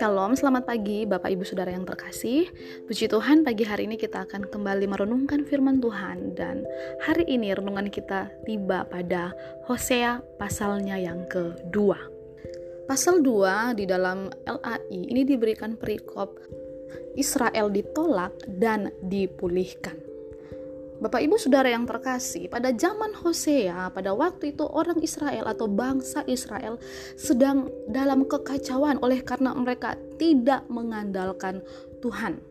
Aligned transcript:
Shalom, 0.00 0.32
selamat 0.32 0.64
pagi 0.64 1.04
Bapak 1.04 1.28
Ibu 1.28 1.44
Saudara 1.44 1.68
yang 1.76 1.84
terkasih. 1.84 2.48
Puji 2.88 3.12
Tuhan, 3.12 3.44
pagi 3.44 3.68
hari 3.68 3.84
ini 3.84 4.00
kita 4.00 4.24
akan 4.24 4.48
kembali 4.48 4.88
merenungkan 4.88 5.44
firman 5.44 5.84
Tuhan 5.84 6.32
dan 6.32 6.64
hari 7.04 7.28
ini 7.28 7.52
renungan 7.52 7.92
kita 7.92 8.32
tiba 8.48 8.88
pada 8.88 9.36
Hosea 9.68 10.24
pasalnya 10.40 10.96
yang 10.96 11.28
kedua. 11.28 12.00
Pasal 12.88 13.20
2 13.20 13.76
di 13.76 13.84
dalam 13.84 14.32
LAI 14.48 15.12
ini 15.12 15.28
diberikan 15.28 15.76
perikop 15.76 16.40
Israel 17.20 17.68
ditolak 17.68 18.32
dan 18.48 18.88
dipulihkan. 19.04 20.09
Bapak 21.00 21.24
Ibu 21.24 21.40
Saudara 21.40 21.72
yang 21.72 21.88
terkasih, 21.88 22.52
pada 22.52 22.76
zaman 22.76 23.16
Hosea, 23.16 23.88
pada 23.88 24.12
waktu 24.12 24.52
itu 24.52 24.68
orang 24.68 25.00
Israel 25.00 25.48
atau 25.48 25.64
bangsa 25.64 26.20
Israel 26.28 26.76
sedang 27.16 27.72
dalam 27.88 28.28
kekacauan 28.28 29.00
oleh 29.00 29.24
karena 29.24 29.56
mereka 29.56 29.96
tidak 30.20 30.68
mengandalkan 30.68 31.64
Tuhan. 32.04 32.44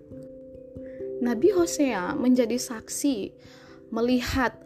Nabi 1.22 1.54
Hosea 1.54 2.18
menjadi 2.18 2.58
saksi 2.58 3.38
melihat 3.94 4.58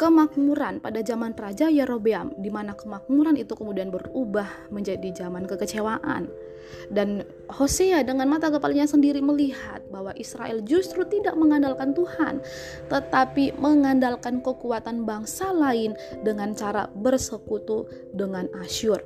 kemakmuran 0.00 0.80
pada 0.80 1.04
zaman 1.04 1.36
Raja 1.36 1.68
Yerobeam 1.68 2.32
di 2.40 2.48
mana 2.48 2.72
kemakmuran 2.72 3.36
itu 3.36 3.52
kemudian 3.52 3.92
berubah 3.92 4.48
menjadi 4.72 5.28
zaman 5.28 5.44
kekecewaan 5.44 6.32
dan 6.92 7.24
Hosea 7.48 8.02
dengan 8.04 8.28
mata 8.28 8.48
kepalanya 8.48 8.88
sendiri 8.88 9.20
melihat 9.20 9.84
bahwa 9.88 10.12
Israel 10.16 10.64
justru 10.64 11.04
tidak 11.06 11.36
mengandalkan 11.36 11.92
Tuhan, 11.92 12.40
tetapi 12.88 13.56
mengandalkan 13.60 14.40
kekuatan 14.40 15.04
bangsa 15.04 15.52
lain 15.52 15.96
dengan 16.24 16.52
cara 16.56 16.88
bersekutu 16.92 17.88
dengan 18.12 18.48
Asyur. 18.60 19.00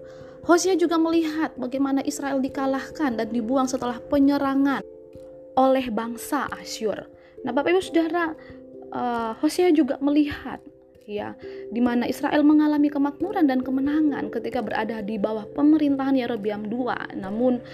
Hosea 0.48 0.78
juga 0.80 0.96
melihat 0.96 1.52
bagaimana 1.60 2.00
Israel 2.08 2.40
dikalahkan 2.40 3.20
dan 3.20 3.28
dibuang 3.28 3.68
setelah 3.68 4.00
penyerangan 4.00 4.80
oleh 5.58 5.86
bangsa 5.92 6.48
Asyur. 6.56 7.04
Nah, 7.44 7.50
Bapak 7.52 7.74
Ibu 7.74 7.82
Saudara, 7.84 8.32
uh, 8.94 9.32
Hosea 9.42 9.74
juga 9.74 10.00
melihat 10.00 10.62
ya 11.08 11.32
di 11.72 11.80
mana 11.80 12.04
Israel 12.04 12.44
mengalami 12.44 12.92
kemakmuran 12.92 13.48
dan 13.48 13.64
kemenangan 13.64 14.28
ketika 14.28 14.60
berada 14.60 15.00
di 15.00 15.16
bawah 15.16 15.48
pemerintahan 15.56 16.14
Yerobeam 16.14 16.68
II. 16.68 16.92
Namun 17.16 17.64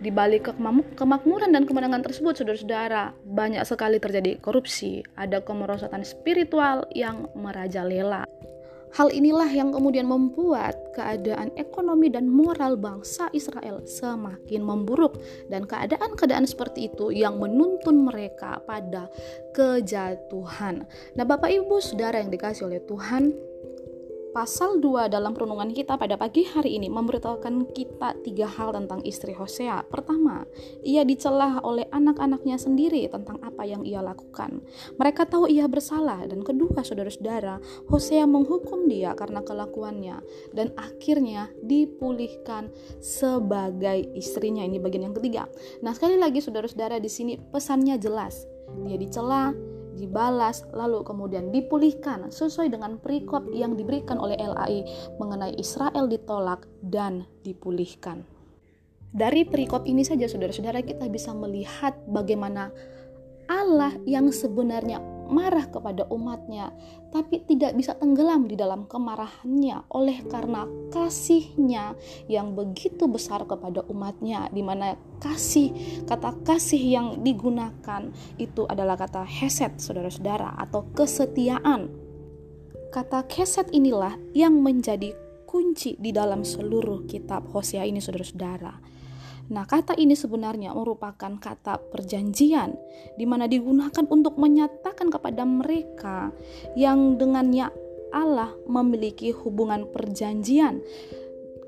di 0.00 0.08
balik 0.08 0.48
kemakmuran 0.96 1.52
dan 1.52 1.68
kemenangan 1.68 2.06
tersebut, 2.06 2.40
saudara-saudara, 2.40 3.12
banyak 3.28 3.62
sekali 3.66 3.98
terjadi 4.00 4.40
korupsi, 4.40 5.04
ada 5.18 5.44
kemerosotan 5.44 6.06
spiritual 6.06 6.88
yang 6.96 7.28
merajalela. 7.36 8.24
Hal 8.94 9.12
inilah 9.12 9.48
yang 9.50 9.74
kemudian 9.74 10.08
membuat 10.08 10.96
keadaan 10.96 11.52
ekonomi 11.60 12.08
dan 12.08 12.26
moral 12.26 12.80
bangsa 12.80 13.28
Israel 13.36 13.84
semakin 13.84 14.64
memburuk 14.64 15.20
dan 15.52 15.68
keadaan-keadaan 15.68 16.48
seperti 16.48 16.88
itu 16.88 17.12
yang 17.12 17.36
menuntun 17.36 18.08
mereka 18.08 18.58
pada 18.64 19.12
kejatuhan. 19.52 20.88
Nah, 21.14 21.24
Bapak 21.28 21.52
Ibu 21.52 21.78
Saudara 21.84 22.18
yang 22.18 22.32
dikasih 22.32 22.66
oleh 22.66 22.80
Tuhan, 22.84 23.47
Pasal 24.28 24.76
2 24.84 25.08
dalam 25.08 25.32
renungan 25.32 25.72
kita 25.72 25.96
pada 25.96 26.20
pagi 26.20 26.44
hari 26.44 26.76
ini 26.76 26.92
memberitahukan 26.92 27.72
kita 27.72 28.12
tiga 28.20 28.44
hal 28.44 28.76
tentang 28.76 29.00
istri 29.08 29.32
Hosea. 29.32 29.80
Pertama, 29.88 30.44
ia 30.84 31.00
dicelah 31.00 31.64
oleh 31.64 31.88
anak-anaknya 31.88 32.60
sendiri 32.60 33.08
tentang 33.08 33.40
apa 33.40 33.64
yang 33.64 33.88
ia 33.88 34.04
lakukan. 34.04 34.60
Mereka 35.00 35.32
tahu 35.32 35.48
ia 35.48 35.64
bersalah 35.64 36.28
dan 36.28 36.44
kedua, 36.44 36.84
saudara-saudara, 36.84 37.56
Hosea 37.88 38.28
menghukum 38.28 38.84
dia 38.84 39.16
karena 39.16 39.40
kelakuannya 39.40 40.20
dan 40.52 40.76
akhirnya 40.76 41.48
dipulihkan 41.64 42.68
sebagai 43.00 44.12
istrinya. 44.12 44.60
Ini 44.60 44.76
bagian 44.76 45.08
yang 45.08 45.16
ketiga. 45.16 45.48
Nah, 45.80 45.96
sekali 45.96 46.20
lagi 46.20 46.44
saudara-saudara 46.44 47.00
di 47.00 47.08
sini 47.08 47.40
pesannya 47.40 47.96
jelas. 47.96 48.44
Dia 48.84 49.00
dicela, 49.00 49.56
dibalas, 49.98 50.62
lalu 50.70 51.02
kemudian 51.02 51.50
dipulihkan 51.50 52.30
sesuai 52.30 52.70
dengan 52.70 52.96
perikop 53.02 53.50
yang 53.50 53.74
diberikan 53.74 54.16
oleh 54.22 54.38
LAI 54.38 54.86
mengenai 55.18 55.58
Israel 55.58 56.06
ditolak 56.06 56.70
dan 56.80 57.26
dipulihkan. 57.42 58.22
Dari 59.10 59.42
perikop 59.42 59.88
ini 59.88 60.04
saja 60.04 60.30
saudara-saudara 60.30 60.84
kita 60.84 61.08
bisa 61.10 61.34
melihat 61.34 61.96
bagaimana 62.06 62.70
Allah 63.48 63.96
yang 64.04 64.28
sebenarnya 64.28 65.17
marah 65.28 65.68
kepada 65.68 66.08
umatnya, 66.08 66.72
tapi 67.12 67.44
tidak 67.44 67.76
bisa 67.76 67.94
tenggelam 67.94 68.48
di 68.48 68.56
dalam 68.56 68.88
kemarahannya 68.88 69.86
oleh 69.92 70.24
karena 70.26 70.64
kasihnya 70.90 71.94
yang 72.26 72.56
begitu 72.56 73.06
besar 73.06 73.44
kepada 73.44 73.84
umatnya, 73.86 74.48
di 74.50 74.64
mana 74.64 74.96
kasih, 75.20 75.70
kata 76.08 76.34
kasih 76.42 76.80
yang 76.80 77.06
digunakan 77.20 78.10
itu 78.40 78.64
adalah 78.66 78.96
kata 78.96 79.22
heset, 79.22 79.78
saudara-saudara, 79.78 80.56
atau 80.58 80.88
kesetiaan. 80.96 81.92
Kata 82.88 83.28
keset 83.28 83.68
inilah 83.70 84.16
yang 84.32 84.58
menjadi 84.64 85.12
kunci 85.44 85.96
di 86.00 86.12
dalam 86.12 86.44
seluruh 86.44 87.04
kitab 87.04 87.52
Hosea 87.52 87.84
ini, 87.84 88.00
saudara-saudara 88.00 88.97
Nah, 89.48 89.64
kata 89.64 89.96
ini 89.96 90.12
sebenarnya 90.12 90.76
merupakan 90.76 91.32
kata 91.40 91.80
perjanjian 91.88 92.76
di 93.16 93.24
mana 93.24 93.48
digunakan 93.48 94.04
untuk 94.12 94.36
menyatakan 94.36 95.08
kepada 95.08 95.48
mereka 95.48 96.28
yang 96.76 97.16
dengannya 97.16 97.72
Allah 98.12 98.52
memiliki 98.68 99.32
hubungan 99.32 99.88
perjanjian. 99.88 100.84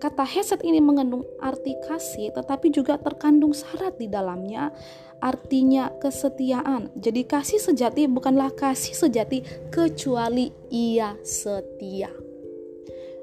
Kata 0.00 0.24
heset 0.24 0.64
ini 0.64 0.80
mengandung 0.80 1.28
arti 1.44 1.76
kasih 1.84 2.32
tetapi 2.32 2.72
juga 2.72 2.96
terkandung 2.96 3.52
syarat 3.52 4.00
di 4.00 4.08
dalamnya 4.08 4.72
artinya 5.20 5.92
kesetiaan. 6.00 6.88
Jadi 6.96 7.28
kasih 7.28 7.60
sejati 7.60 8.08
bukanlah 8.08 8.52
kasih 8.56 8.96
sejati 8.96 9.44
kecuali 9.68 10.48
ia 10.72 11.16
setia. 11.20 12.08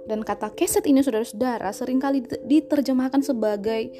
Dan 0.07 0.23
kata 0.23 0.55
keset 0.55 0.87
ini 0.87 1.03
saudara-saudara 1.03 1.67
sering 1.75 1.99
kali 1.99 2.23
diterjemahkan 2.23 3.19
sebagai 3.19 3.91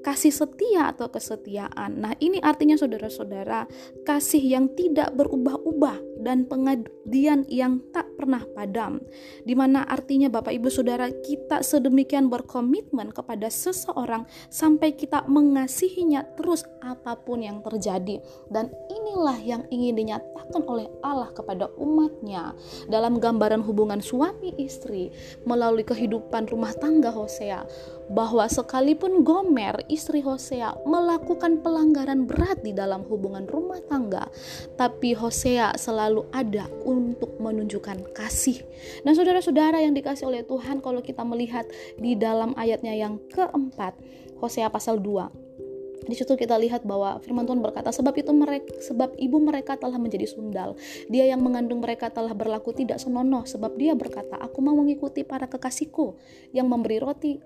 kasih 0.00 0.32
setia 0.32 0.90
atau 0.90 1.08
kesetiaan. 1.12 2.00
Nah, 2.00 2.12
ini 2.18 2.40
artinya 2.40 2.76
saudara-saudara, 2.76 3.68
kasih 4.04 4.42
yang 4.42 4.72
tidak 4.72 5.12
berubah-ubah 5.14 6.09
dan 6.20 6.44
pengabdian 6.44 7.48
yang 7.48 7.80
tak 7.90 8.06
pernah 8.16 8.44
padam. 8.52 9.00
Di 9.44 9.56
mana 9.56 9.84
artinya 9.88 10.28
Bapak 10.28 10.52
Ibu 10.52 10.68
Saudara 10.68 11.08
kita 11.08 11.64
sedemikian 11.64 12.28
berkomitmen 12.28 13.10
kepada 13.10 13.48
seseorang 13.48 14.28
sampai 14.52 14.92
kita 14.92 15.24
mengasihinya 15.26 16.24
terus 16.36 16.64
apa 16.84 17.16
pun 17.16 17.40
yang 17.40 17.64
terjadi. 17.64 18.20
Dan 18.52 18.68
inilah 18.92 19.40
yang 19.40 19.62
ingin 19.72 19.96
dinyatakan 19.96 20.62
oleh 20.68 20.86
Allah 21.00 21.32
kepada 21.32 21.72
umatnya 21.80 22.52
dalam 22.92 23.16
gambaran 23.16 23.64
hubungan 23.64 24.04
suami 24.04 24.52
istri 24.60 25.08
melalui 25.48 25.82
kehidupan 25.82 26.46
rumah 26.52 26.76
tangga 26.76 27.08
Hosea 27.08 27.64
bahwa 28.10 28.42
sekalipun 28.50 29.22
Gomer 29.22 29.78
istri 29.86 30.18
Hosea 30.18 30.74
melakukan 30.82 31.62
pelanggaran 31.62 32.26
berat 32.26 32.58
di 32.66 32.74
dalam 32.74 33.06
hubungan 33.06 33.46
rumah 33.46 33.78
tangga 33.86 34.26
tapi 34.74 35.14
Hosea 35.14 35.78
selalu 35.78 36.09
selalu 36.10 36.26
ada 36.34 36.66
untuk 36.82 37.38
menunjukkan 37.38 38.10
kasih. 38.10 38.58
Dan 39.06 39.14
saudara-saudara 39.14 39.78
yang 39.78 39.94
dikasih 39.94 40.26
oleh 40.26 40.42
Tuhan, 40.42 40.82
kalau 40.82 40.98
kita 40.98 41.22
melihat 41.22 41.62
di 41.94 42.18
dalam 42.18 42.50
ayatnya 42.58 42.90
yang 42.98 43.22
keempat, 43.30 43.94
Hosea 44.42 44.66
pasal 44.74 44.98
2, 44.98 46.10
di 46.10 46.18
situ 46.18 46.34
kita 46.34 46.58
lihat 46.58 46.82
bahwa 46.82 47.22
firman 47.22 47.46
Tuhan 47.46 47.62
berkata 47.62 47.94
sebab 47.94 48.10
itu 48.18 48.34
mereka 48.34 48.72
sebab 48.82 49.14
ibu 49.20 49.38
mereka 49.38 49.76
telah 49.76 50.00
menjadi 50.00 50.24
sundal 50.26 50.72
dia 51.12 51.28
yang 51.28 51.44
mengandung 51.44 51.84
mereka 51.84 52.08
telah 52.08 52.32
berlaku 52.32 52.72
tidak 52.72 52.96
senonoh 52.98 53.44
sebab 53.44 53.76
dia 53.76 53.92
berkata 53.92 54.40
aku 54.40 54.64
mau 54.64 54.72
mengikuti 54.72 55.28
para 55.28 55.44
kekasihku 55.44 56.16
yang 56.56 56.72
memberi 56.72 57.04
roti 57.04 57.36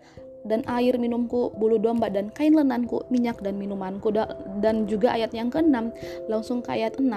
dan 0.44 0.60
air 0.68 0.96
minumku, 1.00 1.50
bulu 1.56 1.80
domba 1.80 2.12
dan 2.12 2.28
kain 2.30 2.52
lenanku, 2.52 3.02
minyak 3.08 3.40
dan 3.40 3.56
minumanku. 3.56 4.12
Dan 4.60 4.84
juga 4.84 5.16
ayat 5.16 5.32
yang 5.32 5.48
ke-6, 5.48 5.92
langsung 6.28 6.60
ke 6.60 6.76
ayat 6.76 7.00
6, 7.00 7.08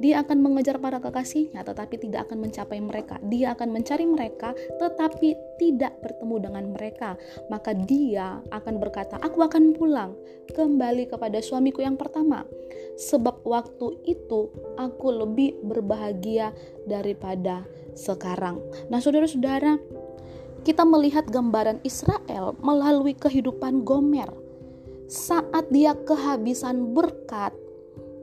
dia 0.00 0.20
akan 0.20 0.38
mengejar 0.44 0.76
para 0.78 1.00
kekasihnya 1.00 1.64
tetapi 1.64 1.96
tidak 1.98 2.28
akan 2.30 2.48
mencapai 2.48 2.78
mereka. 2.78 3.16
Dia 3.26 3.56
akan 3.56 3.68
mencari 3.72 4.04
mereka 4.04 4.52
tetapi 4.78 5.34
tidak 5.56 5.96
bertemu 6.04 6.36
dengan 6.44 6.64
mereka. 6.76 7.16
Maka 7.48 7.72
dia 7.72 8.40
akan 8.52 8.78
berkata, 8.78 9.16
aku 9.18 9.42
akan 9.42 9.72
pulang 9.74 10.12
kembali 10.52 11.08
kepada 11.08 11.40
suamiku 11.40 11.80
yang 11.80 11.96
pertama. 11.96 12.44
Sebab 12.94 13.42
waktu 13.42 14.06
itu 14.06 14.52
aku 14.78 15.08
lebih 15.10 15.58
berbahagia 15.64 16.54
daripada 16.86 17.66
sekarang. 17.94 18.60
Nah, 18.90 18.98
saudara-saudara, 18.98 19.78
kita 20.64 20.82
melihat 20.88 21.28
gambaran 21.28 21.84
Israel 21.84 22.56
melalui 22.64 23.12
kehidupan 23.12 23.84
Gomer. 23.84 24.32
Saat 25.06 25.68
dia 25.68 25.92
kehabisan 25.92 26.96
berkat, 26.96 27.52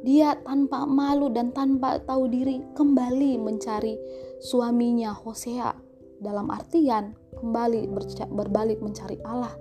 dia 0.02 0.34
tanpa 0.42 0.90
malu 0.90 1.30
dan 1.30 1.54
tanpa 1.54 2.02
tahu 2.02 2.26
diri 2.26 2.66
kembali 2.74 3.38
mencari 3.38 3.94
suaminya 4.42 5.14
Hosea. 5.14 5.78
Dalam 6.18 6.50
artian, 6.50 7.14
kembali 7.38 7.86
berbalik 8.34 8.82
mencari 8.82 9.22
Allah 9.22 9.54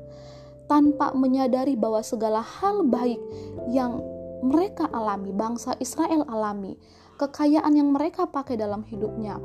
tanpa 0.70 1.10
menyadari 1.12 1.74
bahwa 1.74 1.98
segala 1.98 2.40
hal 2.40 2.86
baik 2.86 3.18
yang 3.74 3.98
mereka 4.40 4.86
alami, 4.94 5.34
bangsa 5.34 5.74
Israel 5.82 6.24
alami, 6.30 6.78
kekayaan 7.20 7.76
yang 7.76 7.92
mereka 7.92 8.24
pakai 8.24 8.56
dalam 8.56 8.86
hidupnya, 8.86 9.36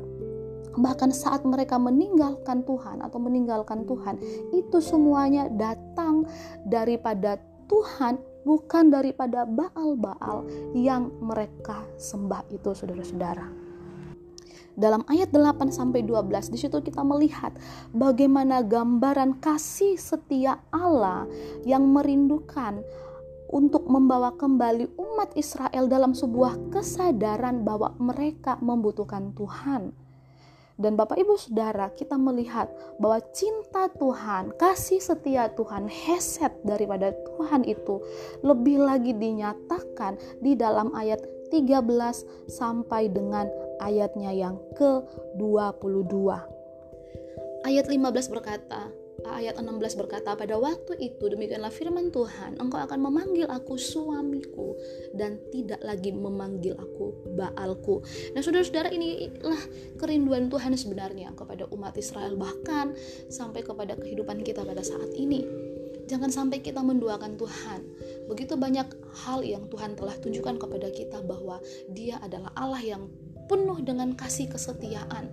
bahkan 0.76 1.10
saat 1.12 1.42
mereka 1.42 1.80
meninggalkan 1.80 2.62
Tuhan 2.64 3.00
atau 3.04 3.18
meninggalkan 3.20 3.84
Tuhan, 3.88 4.20
itu 4.52 4.78
semuanya 4.80 5.48
datang 5.50 6.28
daripada 6.64 7.40
Tuhan, 7.66 8.20
bukan 8.46 8.94
daripada 8.94 9.42
Baal-Baal 9.44 10.46
yang 10.76 11.10
mereka 11.18 11.82
sembah 11.98 12.46
itu, 12.54 12.70
saudara-saudara. 12.70 13.66
Dalam 14.76 15.08
ayat 15.08 15.32
8 15.32 15.72
sampai 15.72 16.04
12 16.04 16.52
di 16.52 16.60
situ 16.60 16.84
kita 16.84 17.00
melihat 17.00 17.56
bagaimana 17.96 18.60
gambaran 18.60 19.40
kasih 19.40 19.96
setia 19.96 20.60
Allah 20.68 21.24
yang 21.64 21.88
merindukan 21.96 22.84
untuk 23.48 23.88
membawa 23.88 24.36
kembali 24.36 24.92
umat 25.00 25.32
Israel 25.32 25.88
dalam 25.88 26.12
sebuah 26.12 26.68
kesadaran 26.68 27.64
bahwa 27.64 27.96
mereka 27.96 28.60
membutuhkan 28.60 29.32
Tuhan. 29.32 30.05
Dan 30.76 30.92
Bapak 30.92 31.16
Ibu 31.16 31.40
Saudara, 31.40 31.88
kita 31.96 32.20
melihat 32.20 32.68
bahwa 33.00 33.24
cinta 33.32 33.88
Tuhan, 33.96 34.52
kasih 34.60 35.00
setia 35.00 35.48
Tuhan, 35.56 35.88
heset 35.88 36.52
daripada 36.68 37.16
Tuhan 37.16 37.64
itu 37.64 38.04
lebih 38.44 38.84
lagi 38.84 39.16
dinyatakan 39.16 40.20
di 40.44 40.52
dalam 40.52 40.92
ayat 40.92 41.24
13 41.48 41.80
sampai 42.52 43.08
dengan 43.08 43.48
ayatnya 43.80 44.36
yang 44.36 44.60
ke-22. 44.76 46.12
Ayat 47.64 47.86
15 47.88 48.34
berkata, 48.36 48.92
ayat 49.34 49.58
16 49.58 49.98
berkata, 49.98 50.38
pada 50.38 50.54
waktu 50.60 50.94
itu 51.02 51.26
demikianlah 51.26 51.74
firman 51.74 52.14
Tuhan, 52.14 52.60
engkau 52.62 52.78
akan 52.78 52.98
memanggil 53.10 53.50
aku 53.50 53.74
suamiku 53.74 54.78
dan 55.16 55.42
tidak 55.50 55.82
lagi 55.82 56.14
memanggil 56.14 56.78
aku 56.78 57.16
Baalku. 57.34 58.04
Nah 58.36 58.40
saudara-saudara 58.44 58.94
inilah 58.94 59.62
kerinduan 59.98 60.46
Tuhan 60.46 60.76
sebenarnya 60.78 61.34
kepada 61.34 61.66
umat 61.74 61.98
Israel 61.98 62.38
bahkan 62.38 62.94
sampai 63.26 63.66
kepada 63.66 63.98
kehidupan 63.98 64.46
kita 64.46 64.62
pada 64.62 64.84
saat 64.84 65.10
ini. 65.18 65.42
Jangan 66.06 66.30
sampai 66.30 66.62
kita 66.62 66.86
menduakan 66.86 67.34
Tuhan. 67.34 67.82
Begitu 68.30 68.54
banyak 68.54 68.86
hal 69.26 69.42
yang 69.42 69.66
Tuhan 69.66 69.98
telah 69.98 70.14
tunjukkan 70.14 70.62
kepada 70.62 70.88
kita 70.94 71.18
bahwa 71.26 71.58
Dia 71.90 72.22
adalah 72.22 72.54
Allah 72.54 72.78
yang 72.78 73.10
penuh 73.46 73.78
dengan 73.82 74.14
kasih 74.14 74.50
kesetiaan. 74.50 75.30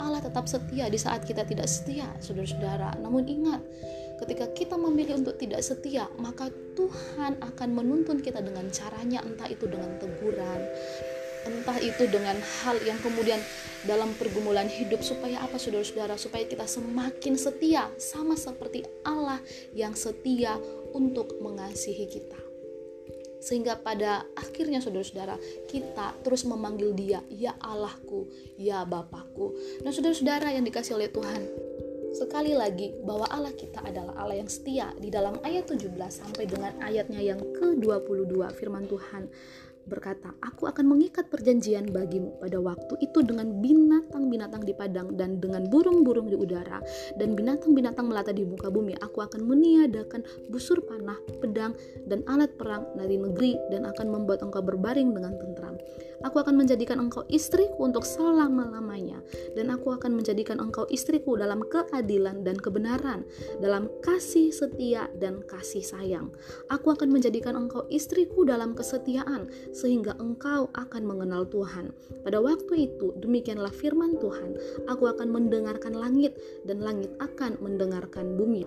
Allah 0.00 0.20
tetap 0.20 0.44
setia 0.48 0.88
di 0.88 1.00
saat 1.00 1.24
kita 1.24 1.44
tidak 1.48 1.68
setia, 1.68 2.08
saudara-saudara. 2.20 2.96
Namun 3.00 3.24
ingat, 3.24 3.60
ketika 4.24 4.48
kita 4.52 4.76
memilih 4.76 5.24
untuk 5.24 5.40
tidak 5.40 5.64
setia, 5.64 6.08
maka 6.20 6.52
Tuhan 6.76 7.40
akan 7.40 7.68
menuntun 7.72 8.20
kita 8.20 8.44
dengan 8.44 8.68
caranya, 8.68 9.24
entah 9.24 9.48
itu 9.48 9.64
dengan 9.64 9.96
teguran, 9.96 10.60
entah 11.44 11.78
itu 11.80 12.08
dengan 12.08 12.36
hal 12.40 12.80
yang 12.84 12.96
kemudian 13.04 13.40
dalam 13.84 14.16
pergumulan 14.16 14.68
hidup 14.68 15.04
supaya 15.04 15.44
apa 15.44 15.60
saudara-saudara 15.60 16.16
supaya 16.16 16.48
kita 16.48 16.64
semakin 16.64 17.36
setia 17.36 17.92
sama 18.00 18.32
seperti 18.32 18.84
Allah 19.04 19.40
yang 19.76 19.92
setia 19.92 20.56
untuk 20.96 21.36
mengasihi 21.44 22.08
kita 22.08 22.43
sehingga 23.44 23.76
pada 23.76 24.24
akhirnya 24.32 24.80
saudara-saudara 24.80 25.36
kita 25.68 26.16
terus 26.24 26.48
memanggil 26.48 26.96
dia 26.96 27.20
ya 27.28 27.52
Allahku 27.60 28.24
ya 28.56 28.88
Bapakku. 28.88 29.52
Nah 29.84 29.92
saudara-saudara 29.92 30.48
yang 30.56 30.64
dikasih 30.64 30.96
oleh 30.96 31.12
Tuhan 31.12 31.44
sekali 32.14 32.54
lagi 32.54 32.94
bahwa 33.02 33.26
Allah 33.28 33.50
kita 33.52 33.82
adalah 33.82 34.14
Allah 34.16 34.38
yang 34.38 34.48
setia 34.48 34.94
di 34.96 35.10
dalam 35.10 35.36
ayat 35.42 35.66
17 35.66 35.92
sampai 36.08 36.46
dengan 36.46 36.72
ayatnya 36.78 37.18
yang 37.18 37.42
ke-22 37.58 38.38
firman 38.54 38.86
Tuhan 38.86 39.26
berkata, 39.86 40.32
Aku 40.44 40.66
akan 40.68 40.90
mengikat 40.90 41.28
perjanjian 41.28 41.88
bagimu 41.92 42.36
pada 42.40 42.58
waktu 42.60 42.94
itu 43.04 43.20
dengan 43.24 43.60
binatang-binatang 43.60 44.62
di 44.64 44.74
padang 44.76 45.14
dan 45.16 45.40
dengan 45.40 45.68
burung-burung 45.68 46.28
di 46.28 46.36
udara 46.36 46.80
dan 47.20 47.36
binatang-binatang 47.36 48.08
melata 48.08 48.32
di 48.32 48.44
muka 48.44 48.68
bumi. 48.72 48.96
Aku 49.00 49.24
akan 49.24 49.44
meniadakan 49.44 50.24
busur 50.48 50.80
panah, 50.84 51.18
pedang, 51.40 51.76
dan 52.08 52.24
alat 52.28 52.52
perang 52.56 52.84
dari 52.96 53.16
negeri 53.20 53.56
dan 53.72 53.84
akan 53.88 54.06
membuat 54.10 54.40
engkau 54.44 54.64
berbaring 54.64 55.12
dengan 55.12 55.36
tentram. 55.36 55.76
Aku 56.24 56.40
akan 56.40 56.56
menjadikan 56.56 56.98
engkau 56.98 57.22
istriku 57.28 57.84
untuk 57.84 58.08
selama-lamanya 58.08 59.20
dan 59.52 59.68
aku 59.68 59.92
akan 59.92 60.16
menjadikan 60.16 60.56
engkau 60.56 60.88
istriku 60.88 61.36
dalam 61.36 61.60
keadilan 61.68 62.40
dan 62.42 62.56
kebenaran, 62.56 63.28
dalam 63.60 63.92
kasih 64.00 64.48
setia 64.48 65.12
dan 65.20 65.44
kasih 65.44 65.84
sayang. 65.84 66.32
Aku 66.72 66.96
akan 66.96 67.12
menjadikan 67.12 67.54
engkau 67.54 67.84
istriku 67.92 68.48
dalam 68.48 68.72
kesetiaan 68.72 69.52
sehingga 69.76 70.16
engkau 70.16 70.72
akan 70.72 71.02
mengenal 71.04 71.44
Tuhan. 71.44 71.92
Pada 72.24 72.40
waktu 72.40 72.88
itu, 72.88 73.12
demikianlah 73.20 73.70
firman 73.70 74.16
Tuhan, 74.16 74.56
aku 74.88 75.04
akan 75.12 75.28
mendengarkan 75.28 75.92
langit 75.92 76.34
dan 76.64 76.80
langit 76.80 77.12
akan 77.20 77.60
mendengarkan 77.60 78.40
bumi. 78.40 78.64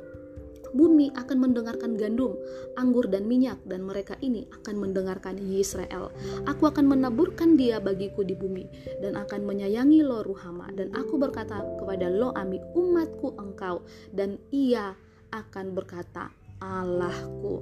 Bumi 0.74 1.14
akan 1.16 1.38
mendengarkan 1.38 1.96
gandum, 1.96 2.36
anggur 2.76 3.08
dan 3.08 3.28
minyak 3.30 3.60
dan 3.68 3.84
mereka 3.86 4.16
ini 4.20 4.48
akan 4.62 4.80
mendengarkan 4.82 5.40
Yisrael. 5.40 6.12
Aku 6.50 6.68
akan 6.68 6.88
menaburkan 6.88 7.56
dia 7.56 7.78
bagiku 7.80 8.24
di 8.24 8.34
bumi 8.34 8.68
dan 9.00 9.16
akan 9.16 9.46
menyayangi 9.48 10.04
lo 10.04 10.24
Ruhama 10.24 10.72
dan 10.76 10.92
aku 10.96 11.16
berkata 11.16 11.64
kepada 11.80 12.12
lo 12.12 12.36
Ami 12.36 12.60
umatku 12.76 13.38
engkau 13.40 13.86
dan 14.12 14.42
ia 14.52 14.98
akan 15.32 15.76
berkata 15.76 16.32
Allahku. 16.64 17.62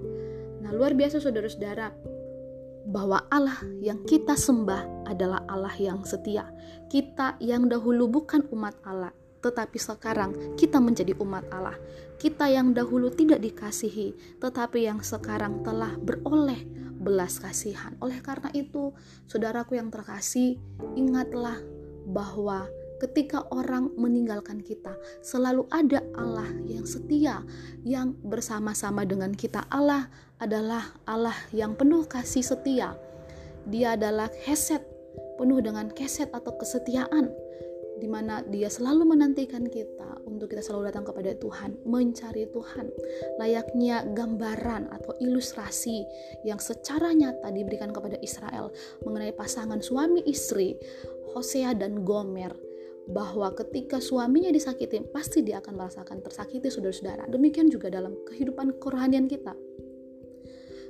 Nah, 0.64 0.72
luar 0.72 0.98
biasa 0.98 1.20
saudara-saudara, 1.22 1.92
bahwa 2.86 3.26
Allah 3.34 3.58
yang 3.82 4.06
kita 4.06 4.38
sembah 4.38 5.10
adalah 5.10 5.42
Allah 5.50 5.74
yang 5.82 6.06
setia. 6.06 6.46
Kita 6.86 7.36
yang 7.42 7.66
dahulu 7.66 8.06
bukan 8.06 8.46
umat 8.54 8.78
Allah, 8.86 9.12
tetapi 9.46 9.78
sekarang 9.78 10.58
kita 10.58 10.82
menjadi 10.82 11.14
umat 11.22 11.46
Allah. 11.54 11.78
Kita 12.18 12.50
yang 12.50 12.74
dahulu 12.74 13.14
tidak 13.14 13.46
dikasihi, 13.46 14.42
tetapi 14.42 14.90
yang 14.90 15.06
sekarang 15.06 15.62
telah 15.62 15.94
beroleh 16.02 16.66
belas 16.98 17.38
kasihan. 17.38 17.94
Oleh 18.02 18.18
karena 18.26 18.50
itu, 18.58 18.90
saudaraku 19.30 19.78
yang 19.78 19.94
terkasih, 19.94 20.58
ingatlah 20.98 21.62
bahwa 22.10 22.66
ketika 22.98 23.46
orang 23.54 23.94
meninggalkan 23.94 24.66
kita, 24.66 24.98
selalu 25.22 25.70
ada 25.70 26.02
Allah 26.18 26.50
yang 26.66 26.90
setia, 26.90 27.46
yang 27.86 28.18
bersama-sama 28.26 29.06
dengan 29.06 29.38
kita. 29.38 29.70
Allah 29.70 30.10
adalah 30.42 30.98
Allah 31.06 31.38
yang 31.54 31.78
penuh 31.78 32.10
kasih 32.10 32.42
setia. 32.42 32.98
Dia 33.70 33.94
adalah 33.94 34.32
keset, 34.32 34.82
penuh 35.38 35.62
dengan 35.62 35.92
keset 35.94 36.32
atau 36.34 36.58
kesetiaan, 36.58 37.30
di 37.96 38.08
mana 38.12 38.44
dia 38.44 38.68
selalu 38.68 39.16
menantikan 39.16 39.64
kita 39.68 40.20
untuk 40.28 40.52
kita 40.52 40.62
selalu 40.62 40.92
datang 40.92 41.06
kepada 41.08 41.32
Tuhan, 41.38 41.80
mencari 41.88 42.44
Tuhan. 42.52 42.92
Layaknya 43.40 44.04
gambaran 44.12 44.92
atau 44.92 45.16
ilustrasi 45.24 46.04
yang 46.44 46.60
secara 46.60 47.16
nyata 47.16 47.52
diberikan 47.56 47.96
kepada 47.96 48.20
Israel 48.20 48.76
mengenai 49.08 49.32
pasangan 49.32 49.80
suami 49.80 50.28
istri 50.28 50.76
Hosea 51.32 51.76
dan 51.76 52.04
Gomer 52.04 52.52
bahwa 53.06 53.54
ketika 53.54 54.02
suaminya 54.02 54.50
disakiti 54.50 54.98
pasti 55.14 55.46
dia 55.46 55.62
akan 55.62 55.78
merasakan 55.78 56.26
tersakiti 56.26 56.74
saudara-saudara. 56.74 57.30
Demikian 57.30 57.70
juga 57.70 57.94
dalam 57.94 58.18
kehidupan 58.26 58.82
kerohanian 58.82 59.30
kita. 59.30 59.54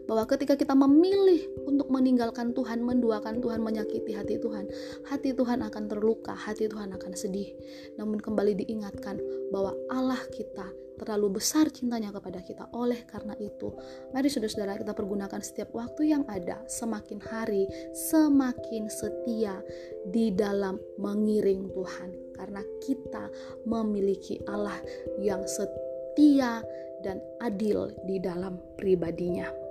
Bahwa 0.05 0.29
ketika 0.29 0.53
kita 0.53 0.77
memilih 0.77 1.49
untuk 1.65 1.89
meninggalkan 1.89 2.53
Tuhan, 2.53 2.85
menduakan 2.85 3.41
Tuhan, 3.41 3.61
menyakiti 3.61 4.13
hati 4.13 4.37
Tuhan, 4.37 4.69
hati 5.09 5.33
Tuhan 5.33 5.65
akan 5.65 5.83
terluka, 5.89 6.37
hati 6.37 6.69
Tuhan 6.69 6.93
akan 6.93 7.11
sedih. 7.17 7.53
Namun 7.97 8.21
kembali 8.21 8.65
diingatkan 8.65 9.17
bahwa 9.49 9.73
Allah 9.89 10.21
kita 10.29 10.69
terlalu 10.95 11.39
besar 11.39 11.67
cintanya 11.69 12.09
kepada 12.15 12.39
kita. 12.39 12.71
Oleh 12.71 13.03
karena 13.05 13.35
itu, 13.37 13.75
mari 14.15 14.31
saudara-saudara 14.31 14.79
kita 14.79 14.95
pergunakan 14.95 15.41
setiap 15.43 15.75
waktu 15.75 16.15
yang 16.15 16.23
ada, 16.31 16.63
semakin 16.71 17.19
hari 17.19 17.67
semakin 17.91 18.87
setia 18.87 19.59
di 20.07 20.31
dalam 20.31 20.79
mengiring 20.99 21.71
Tuhan. 21.71 22.09
Karena 22.35 22.61
kita 22.83 23.31
memiliki 23.67 24.39
Allah 24.47 24.79
yang 25.19 25.43
setia 25.47 26.63
dan 27.03 27.19
adil 27.43 27.91
di 28.07 28.17
dalam 28.19 28.59
pribadinya. 28.79 29.64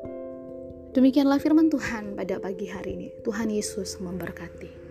Demikianlah 0.94 1.42
firman 1.42 1.66
Tuhan 1.74 2.14
pada 2.14 2.38
pagi 2.38 2.70
hari 2.70 2.94
ini. 2.94 3.08
Tuhan 3.26 3.50
Yesus 3.50 3.98
memberkati. 3.98 4.83